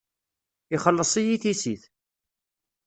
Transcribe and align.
Ixelleṣ-iyi 0.75 1.37
tissit. 1.43 1.83